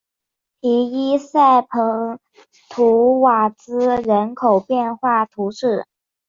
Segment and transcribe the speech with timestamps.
[0.59, 0.67] 皮
[1.11, 2.17] 伊塞蓬
[2.71, 5.85] 图瓦兹人口变化图示